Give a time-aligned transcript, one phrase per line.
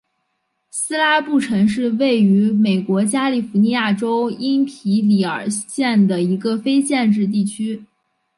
[0.71, 7.85] 斯拉布城是位于美国加利福尼亚州因皮里尔县的一个非建制地区。